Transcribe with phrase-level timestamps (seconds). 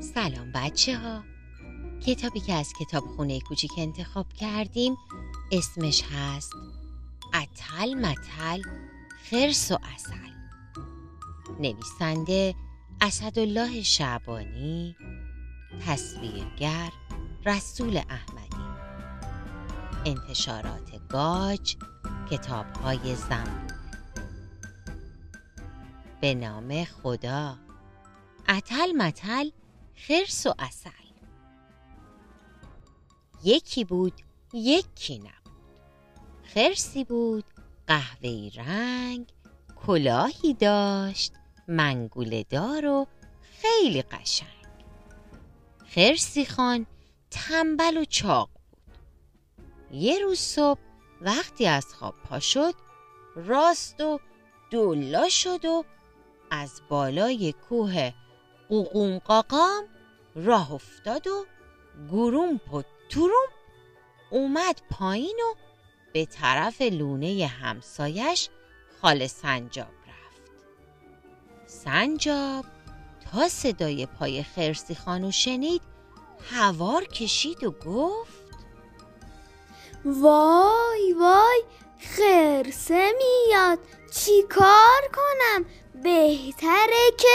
[0.00, 1.24] سلام بچه ها
[2.06, 4.96] کتابی که از کتاب خونه کوچیک انتخاب کردیم
[5.52, 6.52] اسمش هست
[7.34, 8.62] اتل متل
[9.30, 10.16] خرس و اصل
[11.60, 12.54] نویسنده
[13.00, 14.96] اسدالله شعبانی
[15.86, 16.92] تصویرگر
[17.46, 18.66] رسول احمدی.
[20.06, 21.76] انتشارات گاج
[22.30, 23.76] کتاب های زنبور
[26.20, 27.56] به نام خدا.
[28.48, 29.50] اتل متل
[29.96, 30.90] خرس و اصل
[33.44, 34.12] یکی بود
[34.52, 35.56] یکی نبود.
[36.42, 37.44] خرسی بود
[37.86, 39.32] قهوه‌ای رنگ
[39.76, 41.32] کلاهی داشت
[41.68, 43.06] منگوله دار و
[43.40, 44.48] خیلی قشنگ.
[45.86, 46.86] خرسی خان
[47.30, 48.98] تنبل و چاق بود.
[49.90, 50.80] یه روز صبح
[51.20, 52.74] وقتی از خواب پا شد
[53.36, 54.20] راست و
[54.70, 55.84] دولا شد و
[56.50, 58.12] از بالای کوه
[58.68, 59.84] قوقوم قاقام
[60.36, 61.46] راه افتاد و
[62.10, 63.48] گروم پت توروم
[64.30, 65.54] اومد پایین و
[66.12, 68.48] به طرف لونه همسایش
[69.02, 70.42] خال سنجاب رفت.
[71.66, 72.64] سنجاب
[73.32, 75.82] تا صدای پای خرسی خانو شنید
[76.50, 78.46] هوار کشید و گفت
[80.04, 81.62] وای وای
[81.98, 83.78] خرسه میاد.
[84.12, 85.64] چی کار کنم؟
[86.02, 87.28] بهتره که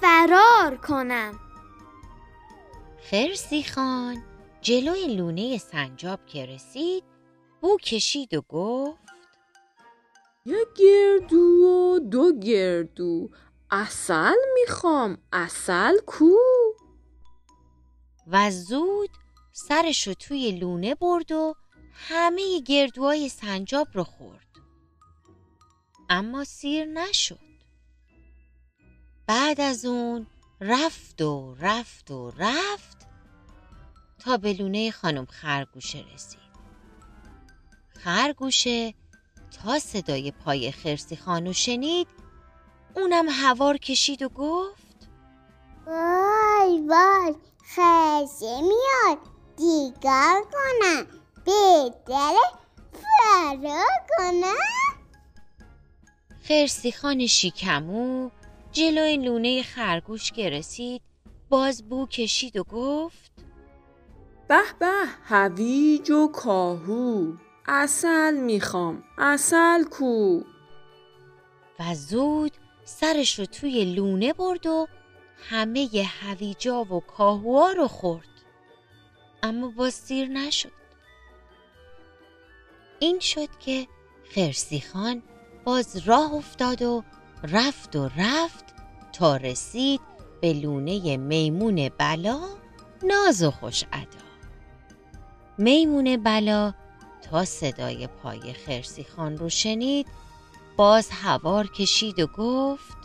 [0.00, 1.40] فرار کنم.
[3.10, 4.24] خرسی خان
[4.60, 7.04] جلوی لونه سنجاب که رسید
[7.60, 9.00] بو کشید و گفت
[10.46, 13.30] یک گردو و دو گردو
[13.70, 16.36] اصل می‌خوام اصل کو.
[18.26, 19.10] و زود
[19.52, 21.54] سرش رو توی لونه برد و
[21.92, 24.46] همه گردوهای سنجاب رو خورد.
[26.10, 27.47] اما سیر نشد.
[29.28, 30.26] بعد از اون
[30.60, 32.96] رفت و رفت و رفت
[34.18, 36.40] تا به لونه خانم خرگوشه رسید.
[38.04, 38.94] خرگوشه
[39.64, 42.08] تا صدای پای خرسی خانو شنید
[42.96, 45.08] اونم هوار کشید و گفت
[45.86, 49.18] وای وای خرسه میاد.
[49.56, 51.06] دیگر کنم
[51.44, 52.48] بهتره
[52.92, 53.88] فرار
[54.18, 54.54] کنم.
[56.48, 58.30] خرسی خان شیکمو
[58.72, 61.02] جلوی لونه خرگوش که رسید
[61.48, 63.32] باز بو کشید و گفت
[64.48, 64.92] به به
[65.24, 67.32] هویج و کاهو
[67.66, 70.40] اصل می‌خوام اصل کو.
[71.80, 72.52] و زود
[72.84, 74.86] سرش رو توی لونه برد و
[75.50, 78.28] همه ی هویجا و کاهوها رو خورد.
[79.42, 80.72] اما باز سیر نشد.
[82.98, 83.86] این شد که
[84.34, 85.22] خرسی خان
[85.64, 87.04] باز راه افتاد و
[87.42, 88.64] رفت و رفت
[89.12, 90.00] تا رسید
[90.40, 92.40] به لونه میمون بلا
[93.02, 94.28] ناز و خوش ادا.
[95.58, 96.74] میمون بلا
[97.30, 100.06] تا صدای پای خرسی خان رو شنید
[100.76, 102.98] باز هوار کشید و گفت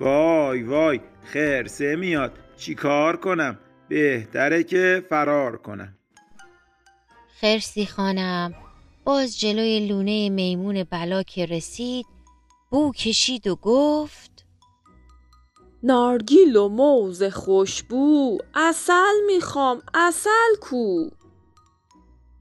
[0.00, 2.32] وای وای خرسه میاد.
[2.56, 3.58] چی کار کنم؟
[3.88, 5.96] بهتره که فرار کنم.
[7.40, 8.54] خرسی خانم
[9.04, 12.06] باز جلوی لونه میمون بلا که رسید
[12.72, 14.46] بو کشید و گفت
[15.82, 21.08] نارگیل و موز خوشبو اصل می‌خوام اصل کو.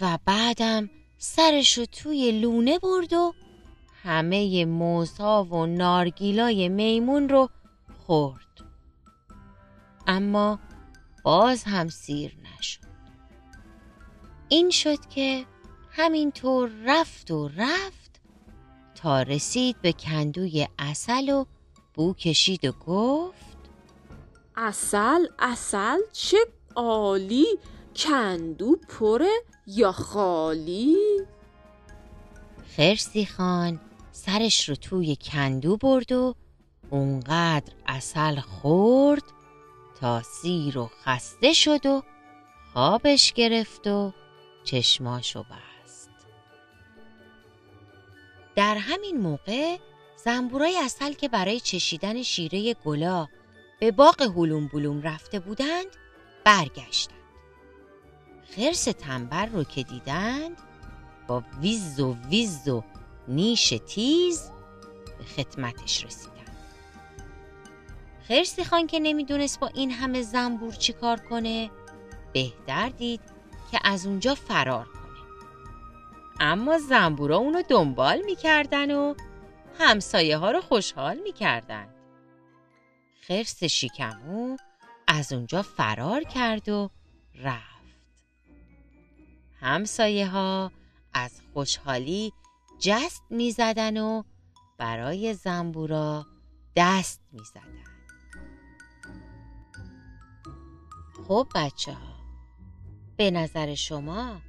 [0.00, 3.34] و بعدم سرش رو توی لونه برد و
[4.02, 7.48] همه موزها و نارگیلای میمون رو
[8.06, 8.64] خورد.
[10.06, 10.58] اما
[11.24, 12.80] باز هم سیر نشد.
[14.48, 15.46] این شد که
[15.90, 18.01] همینطور رفت و رفت.
[19.02, 21.44] تا رسید به کندوی اصل و
[21.94, 23.56] بو کشید و گفت
[24.56, 26.36] اصل اصل چه
[26.76, 27.46] عالی
[27.96, 29.30] کندو پره
[29.66, 30.96] یا خالی؟
[32.76, 33.80] خرسی خان
[34.12, 36.34] سرش رو توی کندو برد و
[36.90, 39.24] اونقدر اصل خورد
[40.00, 42.02] تا سیر و خسته شد و
[42.72, 44.12] خوابش گرفت و
[44.64, 45.71] چشماشو بست.
[48.56, 49.76] در همین موقع
[50.24, 53.28] زنبورای اصل که برای چشیدن شیره گلا
[53.80, 55.86] به باغ هلوم بلوم رفته بودند
[56.44, 57.18] برگشتند.
[58.56, 60.56] خرس تنبر رو که دیدند
[61.26, 62.82] با ویز و ویز و
[63.28, 64.50] نیش تیز
[65.18, 66.56] به خدمتش رسیدند.
[68.28, 71.70] خرسی خان که نمی‌دونست با این همه زنبور چی کار کنه
[72.32, 73.20] بهتر دید
[73.70, 75.01] که از اونجا فرار کنه.
[76.44, 79.14] اما زنبورا اونو دنبال می‌کردن و
[79.78, 81.88] همسایه ها رو خوشحال می‌کردن
[83.20, 84.56] خرس شیکمو
[85.06, 86.90] از اونجا فرار کرد و
[87.34, 87.72] رفت
[89.60, 90.72] همسایه ها
[91.14, 92.32] از خوشحالی
[92.78, 94.22] جست می زدن و
[94.78, 96.26] برای زنبورا
[96.76, 97.84] دست می زدن.
[101.28, 102.14] خب بچه ها
[103.16, 104.40] به نظر شما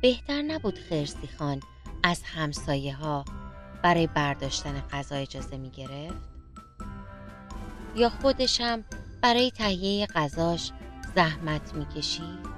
[0.00, 1.60] بهتر نبود خرسی خان
[2.02, 3.24] از همسایه ها
[3.82, 6.28] برای برداشتن غذا اجازه می گرفت؟
[7.96, 8.84] یا خودشم
[9.22, 10.72] برای تهیه غذاش
[11.14, 12.48] زحمت می کشید؟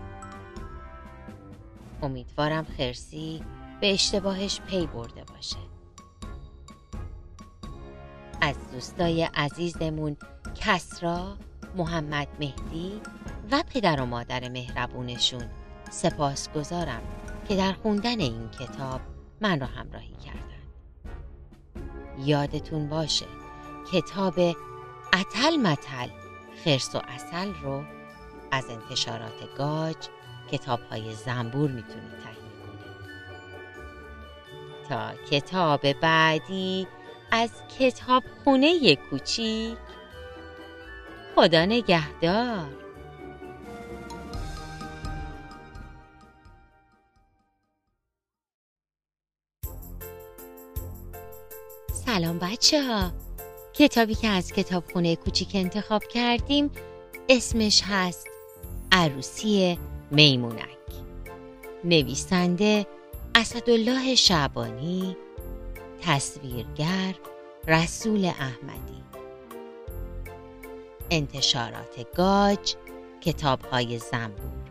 [2.03, 3.43] امیدوارم خرسی
[3.81, 5.57] به اشتباهش پی برده باشه
[8.41, 10.17] از دوستای عزیزمون
[10.55, 11.37] کسرا،
[11.77, 13.01] محمد مهدی
[13.51, 15.45] و پدر و مادر مهربونشون
[15.91, 17.03] سپاس گذارم
[17.49, 19.01] که در خوندن این کتاب
[19.41, 20.41] من را همراهی کردن.
[22.19, 23.27] یادتون باشه
[23.93, 24.39] کتاب
[25.13, 26.09] اتل متل
[26.65, 27.85] خرس و اصل رو
[28.51, 29.97] از انتشارات گاج
[30.53, 32.81] کتاب های زنبور می‌تونید تهیه کنید.
[34.89, 36.87] تا کتاب بعدی
[37.33, 39.79] از کتاب خونه کوچیک
[41.35, 42.67] خدا نگهدار.
[52.15, 53.13] سلام بچه ها
[53.73, 56.71] کتابی که از کتاب خونه کوچیک انتخاب کردیم
[57.29, 58.27] اسمش هست
[58.93, 59.79] عروسی
[60.11, 60.79] میمونک.
[61.85, 62.87] نویسنده
[63.35, 65.17] اسدالله شعبانی
[66.03, 67.15] تصویرگر
[67.67, 69.03] رسول احمدی.
[71.11, 72.75] انتشارات گاج
[73.21, 74.71] کتاب های زنبور.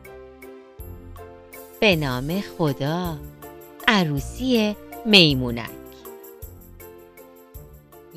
[1.80, 3.18] به نام خدا
[3.88, 4.75] عروسی
[5.06, 5.79] میمونک.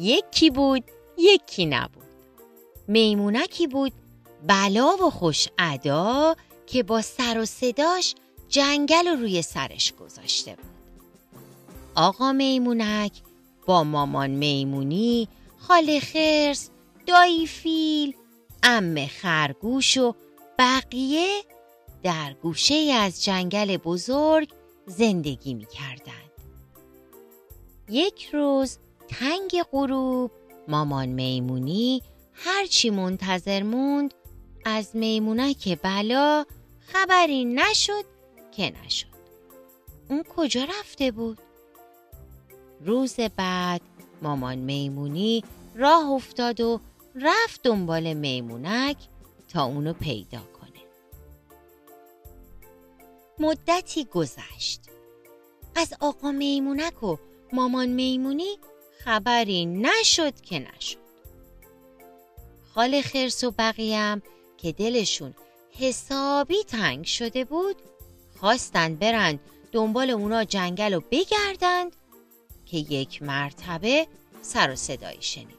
[0.02, 0.84] یکی بود
[1.19, 2.02] یکی نبود
[2.88, 3.93] میمونکی بود
[4.46, 8.14] بلا و خوش ادا که با سر و صداش
[8.49, 10.72] جنگل رو روی سرش گذاشته بود
[11.94, 13.12] آقا میمونک
[13.66, 15.28] با مامان میمونی
[15.58, 16.70] خاله خرس
[17.06, 18.14] دایی فیل
[18.62, 20.14] ام خرگوش و
[20.58, 21.43] بقیه
[22.02, 24.48] در گوشه از جنگل بزرگ
[24.87, 26.32] زندگی می کردند.
[27.88, 28.78] یک روز
[29.08, 30.31] تنگ غروب
[30.69, 32.02] مامان میمونی
[32.32, 34.14] هرچی منتظر موند
[34.64, 36.44] از میمونک بلا
[36.87, 38.04] خبری نشد
[38.52, 39.06] که نشد.
[40.10, 41.38] اون کجا رفته بود؟
[42.81, 43.81] روز بعد
[44.22, 45.44] مامان میمونی
[45.75, 46.81] راه افتاد و
[47.14, 48.96] رفت دنبال میمونک
[49.48, 50.82] تا اونو پیدا کنه.
[53.38, 54.81] مدتی گذشت.
[55.76, 57.16] از آقا میمونک و
[57.52, 58.58] مامان میمونی
[59.04, 60.99] خبری نشد که نشد
[62.75, 64.22] خاله خرس و بقیم
[64.56, 65.34] که دلشون
[65.70, 67.76] حسابی تنگ شده بود
[68.40, 69.40] خواستند برند
[69.72, 71.96] دنبال اونا جنگل رو بگردند
[72.66, 74.06] که یک مرتبه
[74.43, 75.52] سر و صدایی شنیدن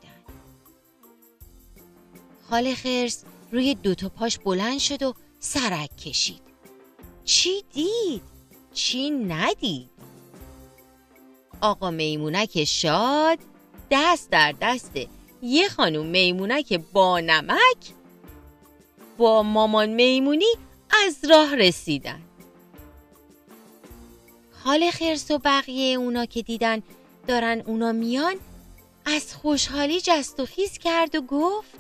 [2.50, 6.42] خاله خرس روی دوتا پاش بلند شد و سرک کشید
[7.24, 8.22] چی دید؟
[8.74, 9.90] چی ندید؟
[11.64, 13.40] آقا میمونک شاد
[13.92, 14.92] دست در دست
[15.42, 17.94] یه خانوم میمونک با نمک
[19.18, 20.54] با مامان میمونی
[21.06, 22.22] از راه رسیدن.
[24.64, 26.82] حال خرس و بقیه اونا که دیدن
[27.28, 28.36] دارن اونا میان
[29.06, 31.72] از خوشحالی جست و خیز کرد و گفت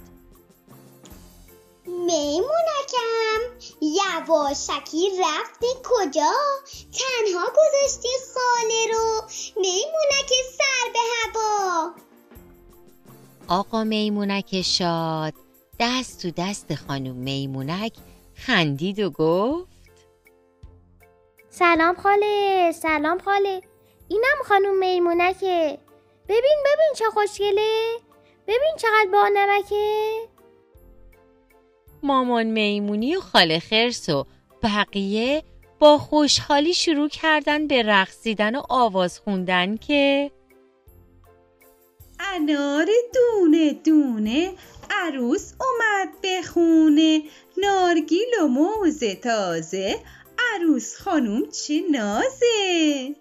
[1.93, 3.39] میمونکم.
[3.81, 6.33] یواشکی رفتی کجا؟
[6.93, 9.21] تنها گذاشتی خاله رو.
[9.55, 11.91] میمونک سر به هوا.
[13.47, 15.33] آقا میمونک شاد.
[15.79, 17.93] دست تو دست خانم میمونک
[18.35, 19.67] خندید و گفت.
[21.49, 23.61] سلام خاله سلام خاله.
[24.07, 25.79] اینم خانم میمونکه.
[26.29, 27.97] ببین ببین چه خوشگله.
[28.47, 30.32] ببین چقدر با نمکه.
[32.03, 34.25] مامان میمونی و خاله خرس و
[34.63, 35.43] بقیه
[35.79, 40.31] با خوشحالی شروع کردن به رقصیدن و آواز خوندن که
[42.19, 44.53] انار دونه دونه
[44.91, 47.21] عروس اومد به خونه.
[47.57, 49.99] نارگیل و موز تازه.
[50.37, 53.15] عروس خانوم چه نازه؟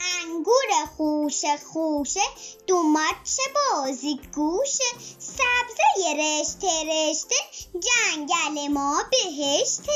[0.00, 2.20] انگور خوشه خوشه
[2.66, 4.84] دومات بازی گوشه
[5.18, 7.34] سبزه رشته رشته
[7.72, 9.92] جنگل ما بهشته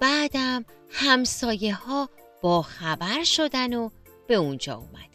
[0.00, 2.08] بعدم همسایه ها
[2.42, 3.90] با خبر شدن و
[4.26, 5.06] به اونجا اومدن.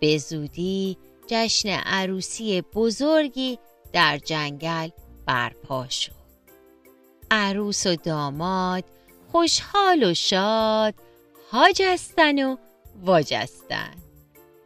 [0.00, 3.58] به زودی جشن عروسی بزرگی
[3.92, 4.88] در جنگل
[5.26, 6.12] برپا شد.
[7.30, 8.84] عروس و داماد
[9.32, 10.94] خوشحال و شاد
[11.52, 12.56] هاجستن و
[13.02, 13.94] واجستن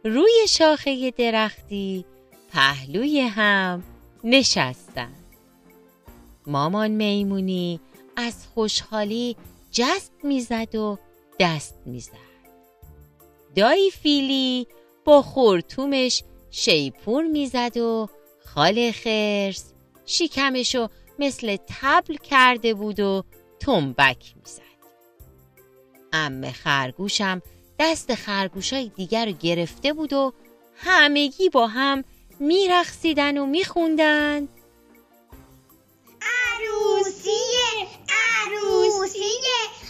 [0.03, 2.05] روی شاخه درختی
[2.51, 3.83] پهلوی هم
[4.23, 5.13] نشستن.
[6.47, 7.79] مامان میمونی
[8.15, 9.35] از خوشحالی
[9.71, 10.97] جست می‌زد و
[11.39, 12.33] دست می‌زد.
[13.55, 14.67] دایی فیلی
[15.05, 18.09] با خورتومش شیپور می‌زد و
[18.45, 19.73] خال خرس
[20.05, 20.87] شیکمشو
[21.19, 23.23] مثل تبل کرده بود و
[23.65, 24.61] تنبک می‌زد.
[26.13, 27.41] ام خرگوشم
[27.79, 30.33] دست خرگوشای دیگر رو گرفته بود و
[30.75, 32.03] همگی با هم
[32.39, 34.47] میرخصیدن و میخوندن.
[36.21, 39.82] عروسیه عروسیه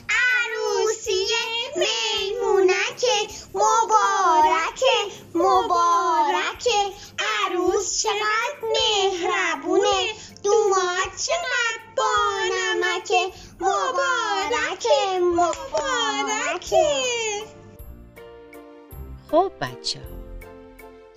[19.61, 20.23] بچه ها.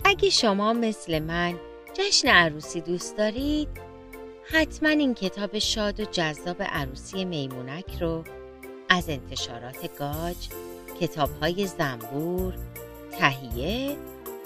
[0.05, 1.55] اگه شما مثل من
[1.93, 3.67] جشن عروسی دوست دارید
[4.51, 8.23] حتما این کتاب شاد و جذاب عروسی میمونک رو
[8.89, 10.35] از انتشارات گاج
[11.01, 12.53] کتاب های زنبور
[13.11, 13.97] تهیه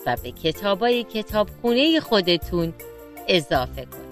[0.06, 2.74] و به کتاب های کتابخونه خودتون
[3.28, 4.12] اضافه کنید.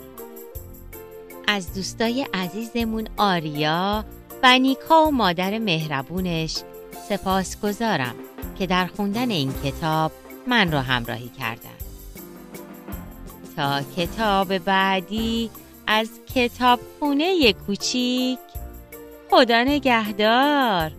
[1.47, 4.05] از دوستای عزیزمون آریا
[4.43, 6.55] و نیکا و مادر مهربونش
[7.09, 8.15] سپاس گذارم
[8.59, 10.11] که در خوندن این کتاب
[10.47, 11.79] من را همراهی کردن.
[13.55, 15.49] تا کتاب بعدی
[15.87, 18.39] از کتاب خونه کوچیک
[19.31, 20.91] خدا نگهدار.